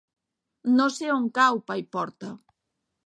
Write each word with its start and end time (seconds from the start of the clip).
No 0.77 0.87
sé 0.95 1.11
on 1.17 1.27
cau 1.39 1.61
Paiporta. 1.69 2.33